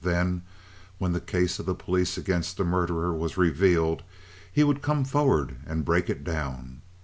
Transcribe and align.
Then, 0.03 0.41
when 0.97 1.13
the 1.13 1.19
case 1.21 1.59
of 1.59 1.67
the 1.67 1.75
police 1.75 2.17
against 2.17 2.57
the 2.57 2.63
murderer 2.63 3.13
was 3.13 3.37
revealed, 3.37 4.01
he 4.51 4.63
would 4.63 4.81
come 4.81 5.05
forward 5.05 5.57
and 5.67 5.85
break 5.85 6.09
it 6.09 6.23
down. 6.23 6.81